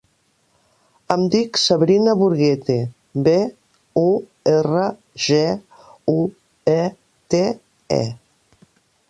[1.15, 2.77] Em dic Sabrina Burguete:
[3.27, 3.35] be,
[4.05, 4.07] u,
[4.55, 4.87] erra,
[5.27, 5.43] ge,
[6.15, 6.17] u,
[6.75, 6.79] e,
[7.35, 7.45] te,
[8.01, 8.03] e.